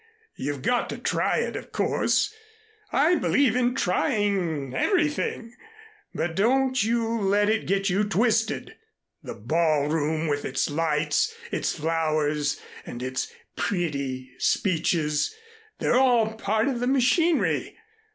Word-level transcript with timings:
You've 0.35 0.63
got 0.63 0.89
to 0.89 0.97
try 0.97 1.37
it, 1.41 1.55
of 1.55 1.71
course, 1.71 2.33
I 2.91 3.13
believe 3.17 3.55
in 3.55 3.75
trying 3.75 4.73
everything, 4.73 5.53
but 6.11 6.35
don't 6.35 6.83
you 6.83 7.07
let 7.19 7.49
it 7.49 7.67
get 7.67 7.87
you 7.87 8.03
twisted 8.05 8.77
the 9.21 9.35
ball 9.35 9.89
room, 9.89 10.27
with 10.27 10.43
its 10.43 10.71
lights, 10.71 11.35
its 11.51 11.73
flowers 11.75 12.59
and 12.83 13.03
its 13.03 13.31
pretty 13.55 14.31
speeches. 14.39 15.35
They're 15.77 15.97
all 15.99 16.33
part 16.33 16.67
of 16.67 16.79
the 16.79 16.87
machinery. 16.87 17.77